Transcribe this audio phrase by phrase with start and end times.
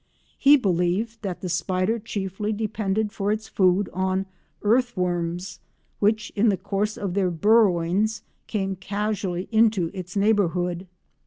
[0.39, 4.25] He believed that the spider chiefly depended for its food on
[4.63, 5.59] earthworms
[5.99, 10.87] which, in the course of their burrowings, came casually into its neighbourhood.